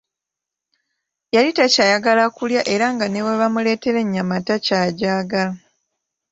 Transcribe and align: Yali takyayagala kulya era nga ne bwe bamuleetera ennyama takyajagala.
Yali 1.33 1.49
takyayagala 1.57 2.23
kulya 2.37 2.61
era 2.73 2.85
nga 2.93 3.05
ne 3.09 3.21
bwe 3.23 3.39
bamuleetera 3.41 3.97
ennyama 4.03 4.35
takyajagala. 4.47 5.53